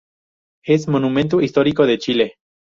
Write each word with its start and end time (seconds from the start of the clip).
Es 0.65 0.87
monumento 0.87 1.41
histórico 1.41 1.85
de 1.85 1.99
Chile. 1.99 2.35